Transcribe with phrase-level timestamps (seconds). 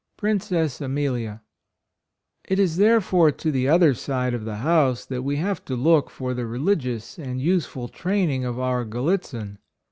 [0.19, 0.95] rinceas tm&m.
[0.95, 1.39] I^W^Wv
[2.49, 5.63] ^* s therefore to the |§ifjijypb other side of the house Y that we have
[5.65, 9.59] to look for the religious and useful training of our Gallitzin.